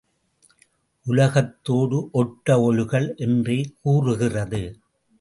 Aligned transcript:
உலகத்தோடு 1.05 2.09
ஒட்ட 2.11 2.57
ஒழுகல் 2.61 3.09
என்றே 3.17 3.59
கூறுகிறது. 3.81 4.63